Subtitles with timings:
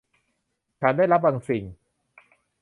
[0.81, 1.63] ฉันได้รับบางสิ่ง